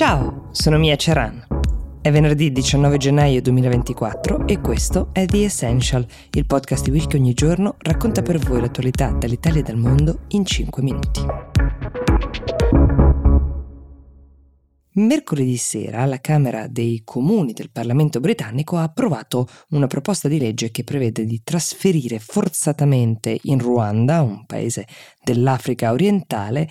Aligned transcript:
Ciao, 0.00 0.48
sono 0.52 0.78
Mia 0.78 0.96
Ceran. 0.96 1.46
È 2.00 2.10
venerdì 2.10 2.50
19 2.52 2.96
gennaio 2.96 3.42
2024 3.42 4.46
e 4.46 4.58
questo 4.58 5.10
è 5.12 5.26
The 5.26 5.44
Essential, 5.44 6.06
il 6.30 6.46
podcast 6.46 6.84
di 6.84 6.90
Will 6.90 7.06
che 7.06 7.18
ogni 7.18 7.34
giorno 7.34 7.76
racconta 7.80 8.22
per 8.22 8.38
voi 8.38 8.62
l'attualità 8.62 9.10
dall'Italia 9.10 9.60
e 9.60 9.62
dal 9.62 9.76
mondo 9.76 10.20
in 10.28 10.46
5 10.46 10.82
minuti. 10.82 11.20
Mercoledì 14.92 15.56
sera 15.56 16.04
la 16.06 16.18
Camera 16.18 16.66
dei 16.66 17.02
Comuni 17.04 17.52
del 17.52 17.70
Parlamento 17.70 18.20
britannico 18.20 18.76
ha 18.76 18.82
approvato 18.82 19.46
una 19.68 19.86
proposta 19.86 20.28
di 20.28 20.38
legge 20.38 20.70
che 20.70 20.82
prevede 20.82 21.26
di 21.26 21.42
trasferire 21.44 22.18
forzatamente 22.18 23.38
in 23.42 23.58
Ruanda, 23.58 24.22
un 24.22 24.46
paese 24.46 24.86
dell'Africa 25.22 25.92
orientale, 25.92 26.68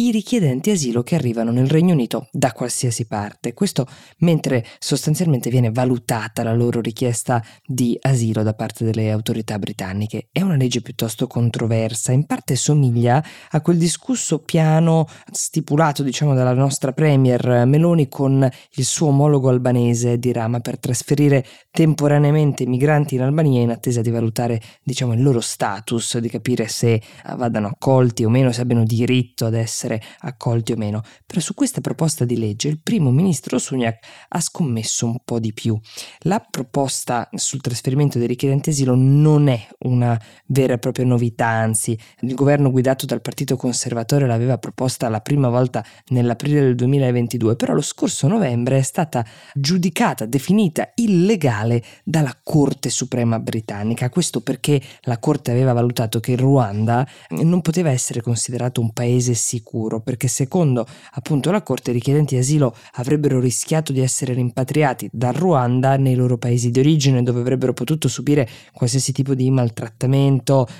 i 0.00 0.10
richiedenti 0.10 0.70
asilo 0.70 1.02
che 1.02 1.14
arrivano 1.14 1.50
nel 1.50 1.68
Regno 1.68 1.92
Unito 1.92 2.28
da 2.32 2.52
qualsiasi 2.52 3.06
parte. 3.06 3.52
Questo 3.52 3.86
mentre 4.20 4.64
sostanzialmente 4.78 5.50
viene 5.50 5.70
valutata 5.70 6.42
la 6.42 6.54
loro 6.54 6.80
richiesta 6.80 7.44
di 7.66 7.98
asilo 8.00 8.42
da 8.42 8.54
parte 8.54 8.84
delle 8.84 9.10
autorità 9.10 9.58
britanniche. 9.58 10.28
È 10.32 10.40
una 10.40 10.56
legge 10.56 10.80
piuttosto 10.80 11.26
controversa, 11.26 12.12
in 12.12 12.24
parte 12.24 12.56
somiglia 12.56 13.22
a 13.50 13.60
quel 13.60 13.76
discusso 13.76 14.38
piano 14.38 15.06
stipulato, 15.30 16.02
diciamo, 16.02 16.32
dalla 16.32 16.54
nostra 16.54 16.92
premier 16.92 17.66
Meloni 17.66 18.08
con 18.08 18.48
il 18.76 18.84
suo 18.84 19.08
omologo 19.08 19.50
albanese 19.50 20.18
di 20.18 20.32
Rama 20.32 20.60
per 20.60 20.78
trasferire 20.78 21.44
temporaneamente 21.70 22.64
migranti 22.64 23.16
in 23.16 23.20
Albania 23.20 23.60
in 23.60 23.70
attesa 23.70 24.00
di 24.00 24.10
valutare, 24.10 24.62
diciamo, 24.82 25.12
il 25.12 25.22
loro 25.22 25.40
status, 25.40 26.16
di 26.18 26.30
capire 26.30 26.68
se 26.68 27.02
vadano 27.36 27.66
accolti 27.66 28.24
o 28.24 28.30
meno, 28.30 28.50
se 28.50 28.62
abbiano 28.62 28.84
diritto 28.84 29.44
ad 29.44 29.54
essere 29.54 29.88
essere 29.90 30.02
accolti 30.20 30.72
o 30.72 30.76
meno, 30.76 31.02
però 31.26 31.40
su 31.40 31.54
questa 31.54 31.80
proposta 31.80 32.24
di 32.24 32.38
legge 32.38 32.68
il 32.68 32.80
primo 32.80 33.10
ministro 33.10 33.58
Sunak 33.58 34.06
ha 34.28 34.40
scommesso 34.40 35.06
un 35.06 35.18
po' 35.24 35.40
di 35.40 35.52
più. 35.52 35.78
La 36.20 36.38
proposta 36.38 37.28
sul 37.34 37.60
trasferimento 37.60 38.18
dei 38.18 38.28
richiedenti 38.28 38.70
asilo 38.70 38.94
non 38.94 39.48
è 39.48 39.66
una 39.80 40.20
vera 40.46 40.74
e 40.74 40.78
propria 40.78 41.04
novità, 41.04 41.46
anzi 41.46 41.98
il 42.20 42.34
governo 42.34 42.70
guidato 42.70 43.06
dal 43.06 43.20
Partito 43.20 43.56
Conservatore 43.56 44.26
l'aveva 44.26 44.58
proposta 44.58 45.08
la 45.08 45.20
prima 45.20 45.48
volta 45.48 45.84
nell'aprile 46.08 46.60
del 46.60 46.74
2022, 46.74 47.56
però 47.56 47.72
lo 47.72 47.80
scorso 47.80 48.28
novembre 48.28 48.78
è 48.78 48.82
stata 48.82 49.24
giudicata, 49.54 50.26
definita 50.26 50.90
illegale 50.96 51.82
dalla 52.04 52.36
Corte 52.42 52.90
Suprema 52.90 53.38
britannica. 53.38 54.10
Questo 54.10 54.40
perché 54.40 54.80
la 55.02 55.18
Corte 55.18 55.50
aveva 55.50 55.72
valutato 55.72 56.20
che 56.20 56.32
il 56.32 56.38
Ruanda 56.38 57.06
non 57.30 57.60
poteva 57.60 57.90
essere 57.90 58.20
considerato 58.20 58.80
un 58.80 58.92
paese 58.92 59.34
sicuro 59.34 60.00
perché 60.00 60.28
secondo 60.28 60.86
appunto 61.12 61.50
la 61.50 61.62
Corte 61.62 61.90
i 61.90 61.94
richiedenti 61.94 62.36
asilo 62.36 62.74
avrebbero 62.94 63.40
rischiato 63.40 63.92
di 63.92 64.00
essere 64.00 64.34
rimpatriati 64.34 65.08
dal 65.12 65.34
Ruanda 65.34 65.96
nei 65.96 66.14
loro 66.14 66.36
paesi 66.38 66.70
di 66.70 66.78
origine, 66.78 67.22
dove 67.22 67.40
avrebbero 67.40 67.72
potuto 67.72 68.08
subire 68.08 68.48
qualsiasi 68.72 69.12
tipo 69.12 69.34
di 69.34 69.50
maltrattamento, 69.50 69.69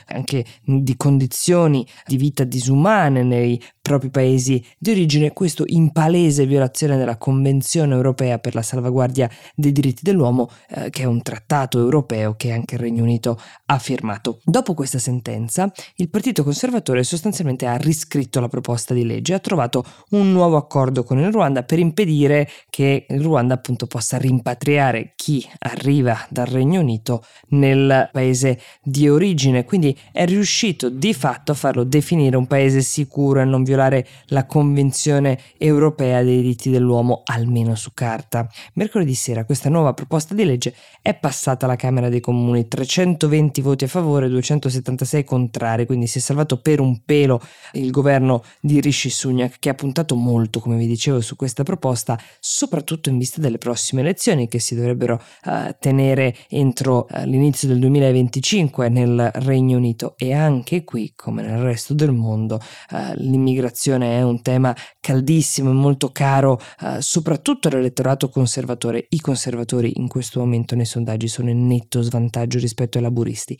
anche 0.07 0.45
di 0.65 0.97
condizioni 0.97 1.87
di 2.07 2.17
vita 2.17 2.45
disumane 2.45 3.23
nei 3.23 3.61
propri 3.81 4.11
paesi 4.11 4.65
di 4.79 4.91
origine, 4.91 5.33
questo 5.33 5.65
in 5.67 5.91
palese 5.93 6.47
violazione 6.47 6.97
della 6.97 7.17
Convenzione 7.17 7.95
europea 7.95 8.39
per 8.39 8.55
la 8.55 8.63
salvaguardia 8.63 9.29
dei 9.55 9.73
diritti 9.73 10.03
dell'uomo, 10.03 10.49
eh, 10.69 10.91
che 10.91 11.03
è 11.03 11.07
un 11.07 11.23
trattato 11.23 11.79
europeo 11.79 12.35
che 12.37 12.53
anche 12.53 12.75
il 12.75 12.81
Regno 12.81 13.03
Unito 13.03 13.41
ha 13.67 13.79
firmato. 13.79 14.41
Dopo 14.45 14.75
questa 14.75 14.99
sentenza, 14.99 15.71
il 15.97 16.11
Partito 16.11 16.45
Conservatore 16.45 17.03
sostanzialmente 17.03 17.67
ha 17.67 17.77
riscritto 17.77 18.41
la 18.41 18.49
proposta 18.49 18.95
di 18.95 19.05
legge 19.05 19.35
ha 19.35 19.39
trovato 19.39 19.85
un 20.11 20.31
nuovo 20.33 20.57
accordo 20.57 21.03
con 21.03 21.19
il 21.19 21.33
Ruanda 21.33 21.63
per 21.63 21.79
impedire 21.79 22.49
che 22.69 23.07
il 23.09 23.21
Ruanda 23.21 23.55
appunto 23.55 23.87
possa 23.87 24.19
rimpatriare 24.19 25.13
chi 25.17 25.47
arriva 25.59 26.17
dal 26.29 26.47
Regno 26.47 26.81
Unito 26.81 27.25
nel 27.49 28.09
paese 28.13 28.61
di 28.83 29.09
origine, 29.09 29.65
quindi 29.65 29.97
è 30.13 30.27
riuscito 30.27 30.89
di 30.89 31.15
fatto 31.15 31.53
a 31.53 31.55
farlo 31.55 31.85
definire 31.85 32.37
un 32.37 32.47
paese 32.47 32.83
sicuro 32.83 33.41
e 33.41 33.45
non 33.45 33.63
violare 33.71 34.07
la 34.27 34.47
Convenzione 34.47 35.39
europea 35.57 36.23
dei 36.23 36.43
diritti 36.43 36.71
dell'uomo, 36.71 37.23
almeno 37.25 37.77
su 37.77 37.93
carta. 37.95 38.49
Mercoledì 38.75 39.15
sera 39.15 39.45
questa 39.45 39.69
nuova 39.69 39.95
proposta 39.95 40.35
di 40.35 40.45
legge 40.45 40.75
è 41.01 41.15
passata 41.15 41.67
alla 41.67 41.77
Camera 41.77 42.09
dei 42.09 42.21
Comuni, 42.21 42.67
320 42.67 43.61
voti 43.61 43.85
a 43.85 43.89
favore, 43.89 44.29
276 44.29 45.25
contrari, 45.25 45.87
quindi 45.87 46.09
si 46.09 46.19
è 46.19 46.21
salvato 46.21 46.61
per 46.61 46.81
un 46.81 47.03
pelo 47.05 47.41
il 47.75 47.91
governo 47.91 48.43
di 48.61 48.81
Rishi 48.81 49.09
Sunak 49.09 49.59
che 49.61 49.69
ha 49.69 49.75
puntato 49.75 50.17
molto, 50.17 50.59
come 50.59 50.77
vi 50.77 50.87
dicevo, 50.87 51.21
su 51.21 51.37
questa 51.37 51.63
proposta, 51.63 52.19
soprattutto 52.41 53.09
in 53.09 53.19
vista 53.19 53.41
delle 53.41 53.59
prossime 53.59 54.01
elezioni 54.01 54.49
che 54.49 54.59
si 54.59 54.75
dovrebbero 54.75 55.23
uh, 55.45 55.75
tenere 55.79 56.35
entro 56.49 57.07
uh, 57.09 57.25
l'inizio 57.25 57.69
del 57.69 57.79
2025 57.79 58.89
nel 58.89 59.31
Regno 59.35 59.77
Unito. 59.77 60.15
E 60.17 60.33
anche 60.33 60.83
qui, 60.83 61.13
come 61.15 61.43
nel 61.43 61.61
resto 61.61 61.95
del 61.95 62.13
mondo, 62.13 62.61
uh, 62.91 63.13
l'immigrazione 63.15 63.60
è 63.69 64.23
un 64.23 64.43
tema 64.43 64.75
caldissimo 65.01 65.71
e 65.71 65.75
molto 65.75 66.11
caro, 66.11 66.61
soprattutto 66.99 67.69
all'elettorato 67.69 68.29
conservatore. 68.29 69.07
I 69.09 69.21
conservatori 69.21 69.93
in 69.97 70.09
questo 70.09 70.41
momento 70.41 70.75
nei 70.75 70.87
sondaggi 70.87 71.29
sono 71.29 71.51
in 71.51 71.67
netto 71.67 72.03
svantaggio 72.03 72.59
rispetto 72.59 72.99
ai 72.99 73.05
laburisti. 73.05 73.59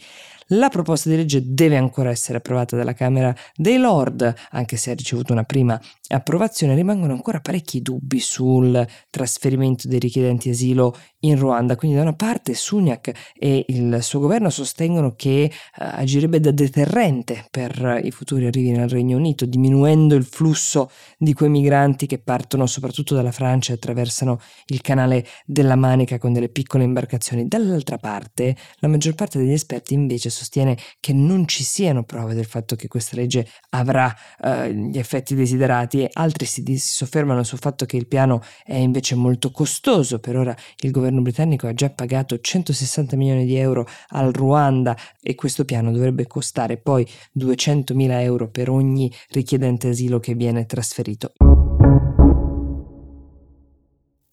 La 0.53 0.69
proposta 0.69 1.09
di 1.09 1.15
legge 1.15 1.43
deve 1.45 1.77
ancora 1.77 2.11
essere 2.11 2.39
approvata 2.39 2.77
dalla 2.77 2.93
Camera 2.93 3.33
dei 3.55 3.79
Lord, 3.79 4.35
anche 4.51 4.77
se 4.77 4.91
ha 4.91 4.95
ricevuto 4.95 5.33
una 5.33 5.45
prima 5.45 5.81
approvazione, 6.09 6.75
rimangono 6.75 7.13
ancora 7.13 7.39
parecchi 7.39 7.83
dubbi 7.83 8.19
sul 8.19 8.85
trasferimento 9.11 9.87
dei 9.87 10.01
richiedenti 10.01 10.51
asilo 10.51 10.97
in 11.21 11.39
Ruanda. 11.39 11.77
Quindi 11.77 11.97
da 11.97 12.03
una 12.03 12.15
parte 12.15 12.55
Sunak 12.55 13.33
e 13.39 13.65
il 13.69 13.99
suo 14.03 14.19
governo 14.19 14.51
sostengono 14.51 15.15
che 15.15 15.53
uh, 15.53 15.85
agirebbe 15.85 16.41
da 16.41 16.51
deterrente 16.51 17.47
per 17.49 18.01
i 18.03 18.11
futuri 18.11 18.47
arrivi 18.47 18.73
nel 18.73 18.89
Regno 18.89 19.19
Unito, 19.19 19.47
diminuendo 19.47 20.17
il 20.17 20.25
flusso 20.25 20.91
di 21.17 21.33
quei 21.33 21.49
migranti 21.49 22.07
che 22.07 22.19
partono 22.19 22.67
soprattutto 22.67 23.15
dalla 23.15 23.31
Francia 23.31 23.71
e 23.71 23.77
attraversano 23.77 24.41
il 24.67 24.81
canale 24.81 25.25
della 25.47 25.77
Manica 25.77 26.19
con 26.19 26.33
delle 26.33 26.49
piccole 26.49 26.83
imbarcazioni. 26.83 27.47
Dall'altra 27.47 27.99
parte, 27.99 28.57
la 28.81 28.89
maggior 28.89 29.15
parte 29.15 29.39
degli 29.39 29.53
esperti 29.53 29.95
invece 29.95 30.29
sostiene 30.41 30.77
che 31.01 31.13
non 31.13 31.47
ci 31.47 31.63
siano 31.63 32.03
prove 32.03 32.35
del 32.35 32.47
fatto 32.47 32.77
che 32.77 32.89
questa 32.89 33.17
legge 33.17 33.47
avrà 33.71 34.15
uh, 34.43 34.65
gli 34.65 34.99
effetti 34.99 35.35
desiderati 35.35 36.03
e 36.03 36.11
altri 36.13 36.47
si, 36.47 36.63
si 36.65 36.95
soffermano 36.95 37.43
sul 37.43 37.59
fatto 37.59 37.85
che 37.85 37.97
il 37.97 38.07
piano 38.07 38.43
è 38.65 38.77
invece 38.77 39.15
molto 39.15 39.51
costoso. 39.51 40.19
Per 40.19 40.37
ora 40.37 40.57
il 40.79 40.91
governo 40.91 41.21
britannico 41.21 41.67
ha 41.67 41.75
già 41.75 41.91
pagato 41.91 42.39
160 42.39 43.17
milioni 43.17 43.45
di 43.45 43.57
euro 43.57 43.87
al 44.09 44.33
Ruanda 44.33 44.97
e 45.21 45.35
questo 45.35 45.65
piano 45.65 45.93
dovrebbe 45.93 46.27
costare 46.27 46.79
poi 46.79 47.07
200 47.33 47.95
mila 47.95 48.23
euro 48.23 48.49
per 48.49 48.71
ogni 48.71 49.13
richiedente 49.29 49.89
asilo 49.89 50.19
che 50.19 50.35
viene 50.35 50.65
trasferito. 50.67 51.33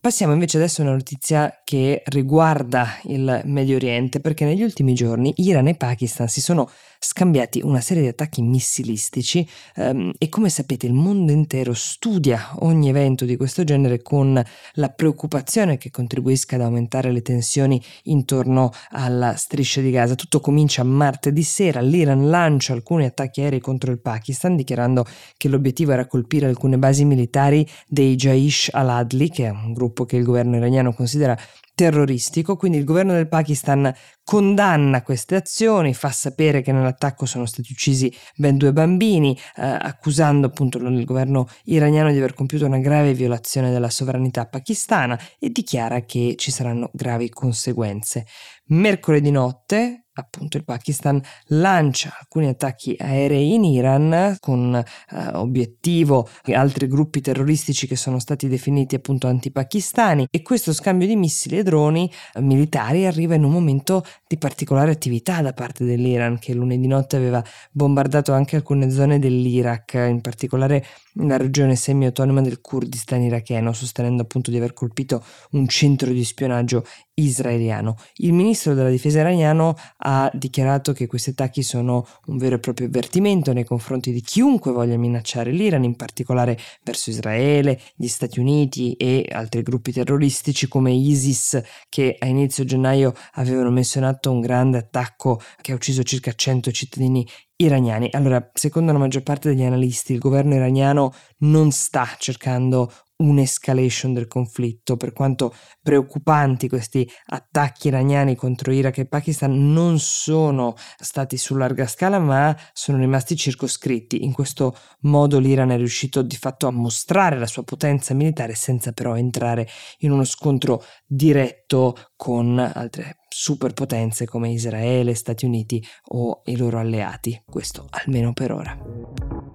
Passiamo 0.08 0.32
invece 0.32 0.56
adesso 0.56 0.80
a 0.80 0.86
una 0.86 0.94
notizia 0.94 1.60
che 1.66 2.02
riguarda 2.06 2.98
il 3.08 3.42
Medio 3.44 3.76
Oriente 3.76 4.22
perché 4.22 4.46
negli 4.46 4.64
ultimi 4.64 4.94
giorni 4.94 5.34
Iran 5.36 5.68
e 5.68 5.76
Pakistan 5.76 6.30
si 6.30 6.40
sono 6.40 6.70
scambiati 7.00 7.62
una 7.64 7.82
serie 7.82 8.04
di 8.04 8.08
attacchi 8.10 8.42
missilistici 8.42 9.48
ehm, 9.76 10.14
e 10.18 10.30
come 10.30 10.50
sapete 10.50 10.86
il 10.86 10.94
mondo 10.94 11.32
intero 11.32 11.74
studia 11.74 12.54
ogni 12.60 12.90
evento 12.90 13.26
di 13.26 13.36
questo 13.36 13.64
genere 13.64 14.02
con 14.02 14.42
la 14.74 14.90
preoccupazione 14.90 15.78
che 15.78 15.92
contribuisca 15.92 16.56
ad 16.56 16.62
aumentare 16.62 17.12
le 17.12 17.22
tensioni 17.22 17.82
intorno 18.04 18.72
alla 18.92 19.36
striscia 19.36 19.82
di 19.82 19.92
Gaza. 19.92 20.16
Tutto 20.16 20.40
comincia 20.40 20.84
martedì 20.84 21.44
sera, 21.44 21.82
l'Iran 21.82 22.30
lancia 22.30 22.74
alcuni 22.74 23.06
attacchi 23.06 23.42
aerei 23.42 23.60
contro 23.60 23.92
il 23.92 24.00
Pakistan 24.00 24.56
dichiarando 24.56 25.06
che 25.36 25.50
l'obiettivo 25.50 25.92
era 25.92 26.08
colpire 26.08 26.48
alcune 26.48 26.78
basi 26.78 27.06
militari 27.06 27.68
dei 27.88 28.16
Jaish 28.16 28.70
al-Adli, 28.72 29.30
che 29.30 29.46
è 29.46 29.50
un 29.50 29.74
gruppo 29.74 29.97
che 30.06 30.18
il 30.18 30.24
governo 30.24 30.58
iraniano 30.58 30.94
considera 30.94 31.38
terroristico, 31.78 32.56
quindi 32.56 32.80
il 32.80 32.84
governo 32.84 33.14
del 33.14 33.28
Pakistan 33.28 33.94
condanna 34.24 35.04
queste 35.04 35.36
azioni, 35.36 35.94
fa 35.94 36.10
sapere 36.10 36.64
che 36.64 36.72
nell'attacco 36.72 37.28
sono 37.28 37.46
stati 37.46 37.72
uccisi 37.72 38.12
ben 38.36 38.58
due 38.58 38.74
bambini, 38.74 39.38
eh, 39.56 39.62
accusando 39.62 40.48
appunto 40.48 40.80
il 40.80 41.06
governo 41.06 41.48
iraniano 41.66 42.12
di 42.12 42.18
aver 42.18 42.34
compiuto 42.34 42.66
una 42.66 42.80
grave 42.80 43.14
violazione 43.14 43.70
della 43.70 43.92
sovranità 43.92 44.48
pakistana 44.48 45.20
e 45.38 45.52
dichiara 45.52 46.02
che 46.02 46.34
ci 46.36 46.50
saranno 46.50 46.90
gravi 46.94 47.30
conseguenze. 47.30 48.26
Mercoledì 48.70 49.30
notte 49.30 50.07
appunto 50.22 50.58
il 50.58 50.64
Pakistan 50.64 51.22
lancia 51.48 52.16
alcuni 52.20 52.48
attacchi 52.48 52.96
aerei 53.00 53.54
in 53.54 53.64
Iran 53.64 54.38
con 54.40 54.76
eh, 54.76 55.28
obiettivo 55.34 56.28
altri 56.54 56.88
gruppi 56.88 57.22
terroristici 57.22 57.88
che 57.88 57.96
sono 57.96 58.20
stati 58.20 58.48
definiti 58.48 58.96
appunto 58.96 59.28
antipakistani. 59.28 60.28
E 60.30 60.42
questo 60.42 60.74
scambio 60.74 61.08
di 61.08 61.16
missili 61.16 61.58
e 61.58 61.64
droni 61.64 62.12
eh, 62.34 62.42
militari 62.42 63.06
arriva 63.06 63.36
in 63.36 63.44
un 63.44 63.52
momento 63.52 64.04
di 64.28 64.38
particolare 64.38 64.92
attività 64.92 65.42
da 65.42 65.54
parte 65.54 65.86
dell'Iran 65.86 66.40
che 66.40 66.54
lunedì 66.54 66.88
notte 66.88 67.16
aveva 67.16 67.44
bombardato 67.72 68.34
anche 68.34 68.56
alcune 68.56 68.90
zone 68.90 69.20
dell'Iraq, 69.20 69.94
in 70.10 70.22
particolare 70.22 70.86
la 71.20 71.38
regione 71.38 71.76
semi-autonoma 71.76 72.42
del 72.42 72.62
Kurdistan 72.62 73.22
iracheno, 73.22 73.74
sostenendo 73.74 74.24
appunto 74.24 74.52
di 74.52 74.58
aver 74.58 74.74
colpito 74.74 75.24
un 75.52 75.68
centro 75.68 76.12
di 76.12 76.24
spionaggio 76.24 76.86
israeliano. 77.16 77.96
Il 78.16 78.34
ministro 78.34 78.74
della 78.74 78.90
difesa 78.90 79.20
iraniano 79.20 79.76
ha 79.98 80.30
dichiarato 80.34 80.94
che 80.94 81.08
questi 81.08 81.32
attacchi 81.32 81.64
sono 81.64 82.06
un 82.28 82.38
vero 82.38 82.56
e 82.56 82.60
proprio 82.60 82.88
avvertimento 82.88 83.54
nei 83.54 83.64
confronti 83.64 84.12
di 84.12 84.22
chiunque 84.22 84.72
voglia 84.72 84.98
minacciare 84.98 85.52
l'Iran, 85.52 85.84
in 85.84 85.96
particolare 85.96 86.58
verso 86.84 87.10
Israele, 87.10 87.80
gli 87.96 88.08
Stati 88.08 88.40
Uniti 88.40 88.94
e 88.94 89.28
altri 89.32 89.64
gruppi 89.64 89.92
terroristici 89.92 90.68
come 90.68 90.92
ISIS 90.92 91.60
che 91.90 92.16
a 92.20 92.28
inizio 92.28 92.66
gennaio 92.66 93.14
avevano 93.34 93.72
messo 93.72 93.98
in 93.98 94.04
atto 94.04 94.32
un 94.32 94.42
grande 94.42 94.78
attacco 94.78 95.42
che 95.62 95.72
ha 95.72 95.76
ucciso 95.76 96.04
circa 96.04 96.34
100 96.34 96.72
cittadini 96.72 97.28
iraniani. 97.58 98.10
Allora, 98.12 98.50
secondo 98.54 98.92
la 98.92 98.98
maggior 98.98 99.24
parte 99.24 99.50
degli 99.50 99.64
analisti, 99.64 100.14
il 100.14 100.20
governo 100.20 100.56
iraniano 100.56 101.14
non 101.40 101.72
sta 101.72 102.08
cercando 102.18 102.92
un'escalation 103.18 104.14
del 104.14 104.28
conflitto, 104.28 104.96
per 104.98 105.14
quanto 105.14 105.54
preoccupanti 105.82 106.70
questi 106.70 107.10
attacchi 107.28 107.88
iraniani 107.88 108.36
contro 108.36 108.72
Iraq 108.72 109.00
e 109.00 109.06
Pakistan 109.08 109.72
non 109.72 110.00
sono 110.00 110.76
stati 110.98 111.38
su 111.38 111.56
larga 111.56 111.88
scala, 111.88 112.20
ma 112.20 112.56
sono 112.74 112.98
rimasti 112.98 113.36
circoscritti. 113.36 114.24
In 114.24 114.34
questo 114.34 114.76
modo 115.02 115.40
l'Iran 115.40 115.72
è 115.72 115.78
riuscito 115.78 116.22
di 116.22 116.38
fatto 116.38 116.68
a 116.68 116.72
mostrare 116.72 117.38
la 117.38 117.48
sua 117.48 117.64
potenza 117.64 118.14
militare 118.14 118.54
senza 118.56 118.92
però 118.92 119.16
entrare 119.16 119.68
in 120.00 120.12
uno 120.12 120.24
scontro 120.24 120.84
diretto 121.06 121.96
con 122.16 122.60
altre 122.60 123.18
superpotenze 123.28 124.26
come 124.26 124.52
Israele, 124.52 125.14
Stati 125.14 125.46
Uniti 125.46 125.84
o 126.10 126.42
i 126.46 126.56
loro 126.56 126.80
alleati. 126.80 127.42
Questo 127.46 127.88
almeno 127.90 128.34
per 128.34 128.52
ora. 128.52 129.07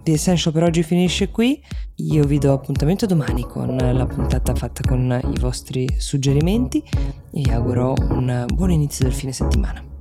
The 0.02 0.12
Essential 0.12 0.52
per 0.52 0.64
oggi 0.64 0.82
finisce 0.82 1.28
qui. 1.28 1.62
Io 1.96 2.25
vi 2.25 2.38
do 2.38 2.52
appuntamento 2.52 3.06
domani 3.06 3.43
con 3.43 3.76
la 3.76 4.06
puntata 4.06 4.52
fatta 4.54 4.81
con 4.87 5.20
i 5.22 5.38
vostri 5.38 5.88
suggerimenti 5.99 6.82
e 7.31 7.43
vi 7.43 7.50
auguro 7.50 7.94
un 8.10 8.46
buon 8.52 8.72
inizio 8.72 9.04
del 9.04 9.14
fine 9.14 9.32
settimana. 9.32 9.91